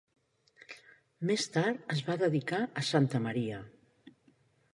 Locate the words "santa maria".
2.89-3.63